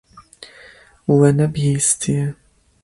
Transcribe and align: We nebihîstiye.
We 1.19 1.27
nebihîstiye. 1.37 2.25